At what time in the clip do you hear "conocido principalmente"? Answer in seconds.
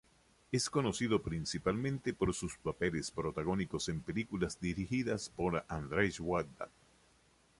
0.71-2.11